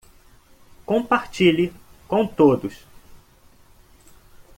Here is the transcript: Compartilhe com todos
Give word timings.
Compartilhe 0.87 1.71
com 2.07 2.25
todos 2.25 2.83